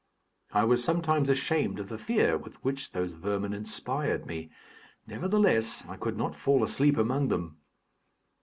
I 0.51 0.63
was 0.63 0.83
sometimes 0.83 1.29
ashamed 1.29 1.79
of 1.79 1.87
the 1.89 1.99
fear 1.99 2.35
with 2.35 2.55
which 2.63 2.91
those 2.91 3.11
vermin 3.11 3.53
inspired 3.53 4.25
me; 4.25 4.49
nevertheless, 5.05 5.83
I 5.87 5.95
could 5.95 6.17
not 6.17 6.33
fall 6.33 6.63
asleep 6.63 6.97
among 6.97 7.27
them. 7.27 7.57